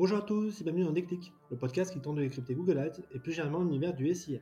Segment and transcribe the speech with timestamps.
[0.00, 3.02] Bonjour à tous et bienvenue dans Déclic, le podcast qui tente de décrypter Google Ads
[3.12, 4.38] et plus généralement l'univers du SIA.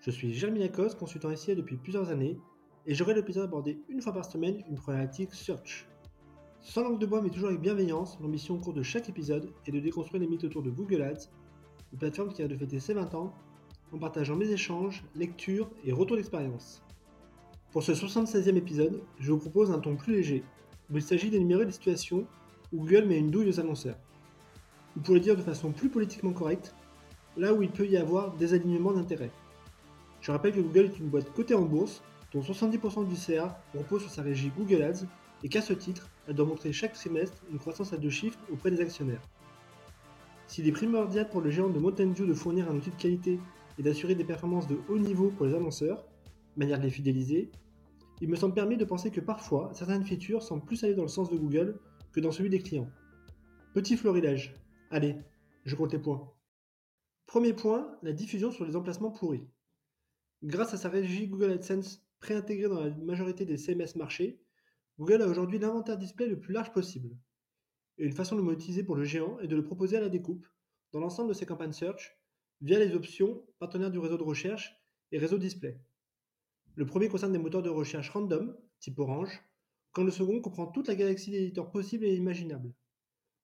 [0.00, 2.38] Je suis Jérémy Lacoste, consultant SIA depuis plusieurs années,
[2.86, 5.88] et j'aurai le plaisir d'aborder une fois par semaine une problématique search.
[6.60, 9.72] Sans langue de bois mais toujours avec bienveillance, l'ambition au cours de chaque épisode est
[9.72, 11.28] de déconstruire les mythes autour de Google Ads,
[11.92, 13.34] une plateforme qui a de fêter ses 20 ans,
[13.90, 16.84] en partageant mes échanges, lectures et retours d'expérience.
[17.72, 20.44] Pour ce 76e épisode, je vous propose un ton plus léger,
[20.88, 22.28] où il s'agit d'énumérer des situations
[22.72, 23.98] où Google met une douille aux annonceurs
[24.96, 26.74] ou pour le dire de façon plus politiquement correcte,
[27.36, 29.32] là où il peut y avoir des alignements d'intérêts.
[30.20, 32.02] Je rappelle que Google est une boîte cotée en bourse,
[32.32, 35.06] dont 70% du CA repose sur sa régie Google Ads,
[35.42, 38.70] et qu'à ce titre, elle doit montrer chaque trimestre une croissance à deux chiffres auprès
[38.70, 39.20] des actionnaires.
[40.46, 43.38] S'il est primordial pour le géant de Mountain View de fournir un outil de qualité
[43.78, 46.04] et d'assurer des performances de haut niveau pour les annonceurs,
[46.56, 47.50] manière de les fidéliser,
[48.20, 51.08] il me semble permis de penser que parfois, certaines features semblent plus aller dans le
[51.08, 51.78] sens de Google
[52.12, 52.88] que dans celui des clients.
[53.74, 54.54] Petit florilège.
[54.94, 55.16] Allez,
[55.64, 56.32] je compte les points.
[57.26, 59.44] Premier point, la diffusion sur les emplacements pourris.
[60.44, 64.40] Grâce à sa régie Google AdSense préintégrée dans la majorité des CMS marchés,
[65.00, 67.18] Google a aujourd'hui l'inventaire display le plus large possible.
[67.98, 70.08] Et une façon de le monétiser pour le géant est de le proposer à la
[70.08, 70.46] découpe
[70.92, 72.16] dans l'ensemble de ses campagnes search
[72.60, 75.80] via les options partenaires du réseau de recherche et réseau display.
[76.76, 79.42] Le premier concerne des moteurs de recherche random, type Orange,
[79.90, 82.72] quand le second comprend toute la galaxie d'éditeurs possibles et imaginables.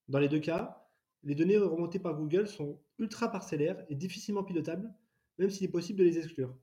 [0.07, 0.87] Dans les deux cas,
[1.23, 4.93] les données remontées par Google sont ultra parcellaires et difficilement pilotables,
[5.39, 6.57] même s'il est possible de les exclure.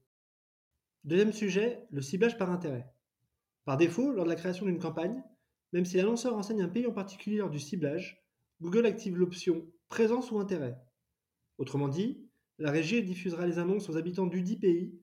[1.03, 2.91] Deuxième sujet, le ciblage par intérêt.
[3.65, 5.23] Par défaut, lors de la création d'une campagne,
[5.73, 8.23] même si l'annonceur enseigne un pays en particulier lors du ciblage,
[8.61, 10.77] Google active l'option présence ou intérêt.
[11.57, 14.99] Autrement dit, la régie diffusera les annonces aux habitants du dit pays,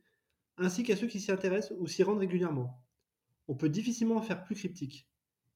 [0.56, 2.82] ainsi qu'à ceux qui s'y intéressent ou s'y rendent régulièrement.
[3.48, 5.08] On peut difficilement en faire plus cryptique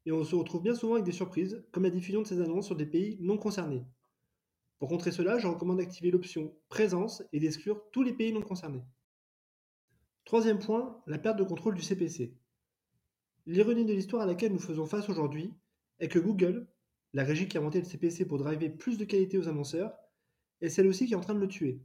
[0.08, 2.64] et on se retrouve bien souvent avec des surprises, comme la diffusion de ces annonces
[2.64, 3.84] sur des pays non concernés.
[4.78, 8.82] Pour contrer cela, je recommande d'activer l'option Présence et d'exclure tous les pays non concernés.
[10.24, 12.34] Troisième point, la perte de contrôle du CPC.
[13.44, 15.52] L'ironie de l'histoire à laquelle nous faisons face aujourd'hui
[15.98, 16.66] est que Google,
[17.12, 19.94] la régie qui a inventé le CPC pour driver plus de qualité aux annonceurs,
[20.62, 21.82] est celle aussi qui est en train de le tuer.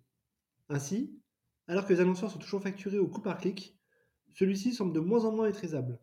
[0.70, 1.20] Ainsi,
[1.68, 3.78] alors que les annonceurs sont toujours facturés au coup par clic,
[4.30, 6.00] celui-ci semble de moins en moins maîtrisable.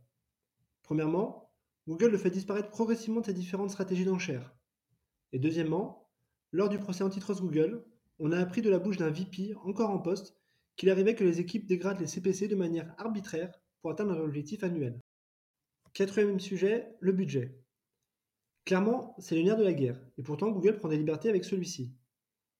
[0.83, 1.50] Premièrement,
[1.91, 4.55] Google le fait disparaître progressivement de ses différentes stratégies d'enchères.
[5.33, 6.09] Et deuxièmement,
[6.53, 7.84] lors du procès antitrust Google,
[8.21, 10.37] on a appris de la bouche d'un VP encore en poste
[10.77, 14.62] qu'il arrivait que les équipes dégradent les CPC de manière arbitraire pour atteindre leur objectif
[14.62, 15.00] annuel.
[15.93, 17.61] Quatrième sujet, le budget.
[18.65, 21.93] Clairement, c'est le nerf de la guerre, et pourtant Google prend des libertés avec celui-ci.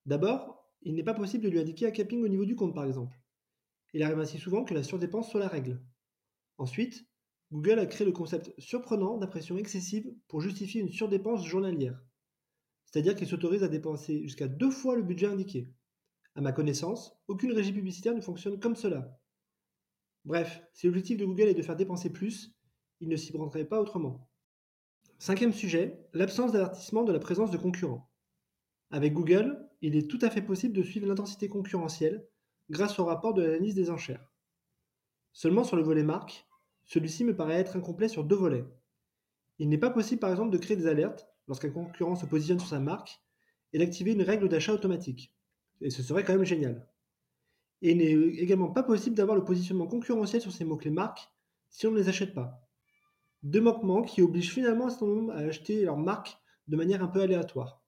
[0.07, 2.85] D'abord, il n'est pas possible de lui indiquer un capping au niveau du compte par
[2.85, 3.17] exemple.
[3.93, 5.81] Il arrive ainsi souvent que la surdépense soit la règle.
[6.59, 7.07] Ensuite,
[7.53, 12.01] Google a créé le concept surprenant d'impression excessive pour justifier une surdépense journalière.
[12.87, 15.69] C'est-à-dire qu'il s'autorise à dépenser jusqu'à deux fois le budget indiqué.
[16.37, 19.19] À ma connaissance, aucune régie publicitaire ne fonctionne comme cela.
[20.25, 22.55] Bref, si l'objectif de Google est de faire dépenser plus,
[23.01, 24.29] il ne s'y prendrait pas autrement.
[25.19, 28.11] Cinquième sujet, l'absence d'avertissement de la présence de concurrents.
[28.91, 32.27] Avec Google, il est tout à fait possible de suivre l'intensité concurrentielle
[32.71, 34.33] grâce au rapport de l'analyse des enchères.
[35.33, 36.47] Seulement sur le volet marque,
[36.91, 38.65] celui-ci me paraît être incomplet sur deux volets.
[39.61, 42.69] Il n'est pas possible par exemple de créer des alertes lorsqu'un concurrent se positionne sur
[42.69, 43.21] sa marque
[43.73, 45.33] et d'activer une règle d'achat automatique.
[45.81, 46.89] Et ce serait quand même génial.
[47.83, 48.11] Et il n'est
[48.43, 51.31] également pas possible d'avoir le positionnement concurrentiel sur ces mots-clés marques
[51.69, 52.69] si on ne les achète pas.
[53.45, 57.09] Deux manquements qui obligent finalement un certain nombre à acheter leur marque de manière un
[57.09, 57.85] peu aléatoire.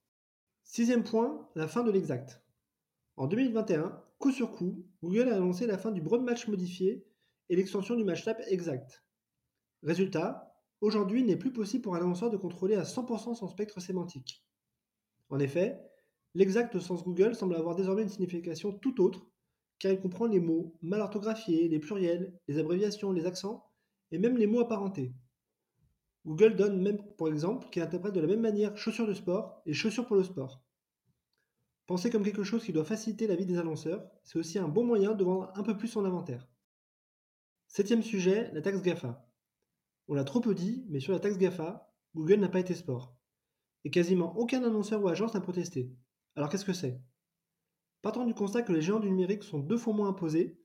[0.62, 2.40] Sixième point, la fin de l'exact.
[3.16, 7.04] En 2021, coup sur coup, Google a annoncé la fin du broad match modifié
[7.52, 9.04] et l'extension du match exact.
[9.82, 13.78] Résultat, aujourd'hui il n'est plus possible pour un annonceur de contrôler à 100% son spectre
[13.78, 14.42] sémantique.
[15.28, 15.78] En effet,
[16.34, 19.26] l'exact au sens Google semble avoir désormais une signification tout autre,
[19.78, 23.66] car il comprend les mots mal orthographiés, les pluriels, les abréviations, les accents,
[24.12, 25.12] et même les mots apparentés.
[26.24, 29.74] Google donne même, pour exemple, qu'il interprète de la même manière chaussures de sport et
[29.74, 30.64] chaussures pour le sport.
[31.86, 34.84] Penser comme quelque chose qui doit faciliter la vie des annonceurs, c'est aussi un bon
[34.84, 36.48] moyen de vendre un peu plus son inventaire.
[37.74, 39.26] Septième sujet, la taxe GAFA.
[40.06, 43.16] On l'a trop peu dit, mais sur la taxe GAFA, Google n'a pas été sport.
[43.84, 45.90] Et quasiment aucun annonceur ou agence n'a protesté.
[46.36, 47.00] Alors qu'est-ce que c'est?
[48.02, 50.60] Partant du constat que les géants du numérique sont deux fois moins imposés,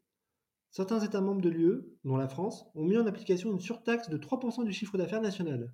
[0.70, 4.18] certains États membres de l'UE, dont la France, ont mis en application une surtaxe de
[4.18, 5.74] 3% du chiffre d'affaires national.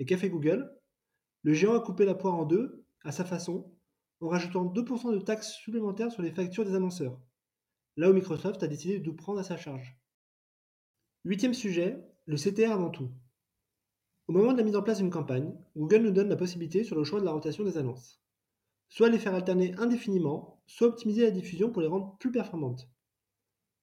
[0.00, 0.68] Et qu'a fait Google?
[1.42, 3.72] Le géant a coupé la poire en deux, à sa façon,
[4.20, 7.20] en rajoutant 2% de taxes supplémentaires sur les factures des annonceurs.
[7.96, 9.96] Là où Microsoft a décidé de tout prendre à sa charge.
[11.26, 13.10] Huitième sujet, le CTR avant tout.
[14.28, 16.94] Au moment de la mise en place d'une campagne, Google nous donne la possibilité sur
[16.94, 18.22] le choix de la rotation des annonces.
[18.88, 22.88] soit les faire alterner indéfiniment, soit optimiser la diffusion pour les rendre plus performantes.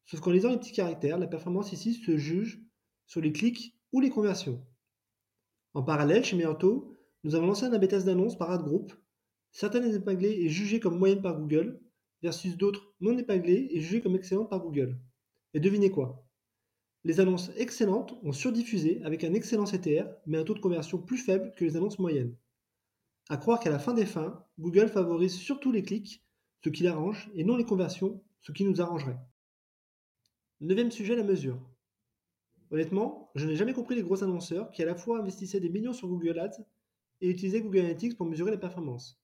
[0.05, 2.61] Sauf qu'en lisant les petits caractères, la performance ici se juge
[3.07, 4.65] sur les clics ou les conversions.
[5.73, 8.93] En parallèle, chez Meanto, nous avons lancé un AB d'annonces par ad group.
[9.51, 11.81] Certaines épinglées et jugées comme moyennes par Google,
[12.21, 14.97] versus d'autres non épinglées et jugées comme excellentes par Google.
[15.53, 16.25] Et devinez quoi?
[17.05, 21.17] Les annonces excellentes ont surdiffusé avec un excellent CTR, mais un taux de conversion plus
[21.17, 22.35] faible que les annonces moyennes.
[23.29, 26.23] À croire qu'à la fin des fins, Google favorise surtout les clics,
[26.63, 29.17] ce qui l'arrange, et non les conversions, ce qui nous arrangerait.
[30.61, 31.59] Neuvième sujet, la mesure.
[32.71, 35.91] Honnêtement, je n'ai jamais compris les gros annonceurs qui à la fois investissaient des millions
[35.91, 36.63] sur Google Ads
[37.19, 39.21] et utilisaient Google Analytics pour mesurer la performance.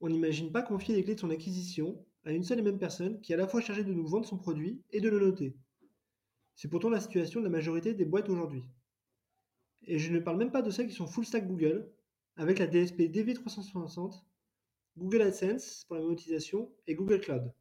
[0.00, 3.20] On n'imagine pas confier les clés de son acquisition à une seule et même personne
[3.20, 5.56] qui est à la fois chargée de nous vendre son produit et de le noter.
[6.58, 8.64] C'est pourtant la situation de la majorité des boîtes aujourd'hui.
[9.82, 11.88] Et je ne parle même pas de celles qui sont full stack Google,
[12.34, 14.24] avec la DSP DV360,
[14.96, 17.54] Google AdSense pour la monétisation et Google Cloud.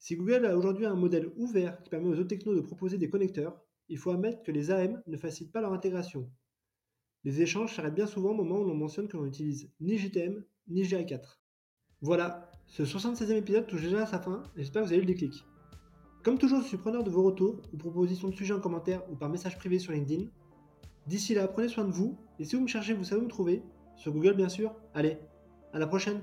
[0.00, 3.08] Si Google a aujourd'hui un modèle ouvert qui permet aux autres technos de proposer des
[3.08, 6.28] connecteurs, il faut admettre que les AM ne facilitent pas leur intégration.
[7.22, 10.44] Les échanges s'arrêtent bien souvent au moment où l'on mentionne que l'on n'utilise ni GTM
[10.66, 11.38] ni GA4.
[12.00, 15.12] Voilà, ce 76e épisode touche déjà à sa fin j'espère que vous avez eu le
[15.12, 15.44] déclic.
[16.28, 19.16] Comme toujours, je suis preneur de vos retours ou propositions de sujets en commentaire ou
[19.16, 20.26] par message privé sur LinkedIn.
[21.06, 23.30] D'ici là, prenez soin de vous et si vous me cherchez, vous savez où me
[23.30, 23.62] trouver.
[23.96, 24.74] Sur Google bien sûr.
[24.92, 25.16] Allez,
[25.72, 26.20] à la prochaine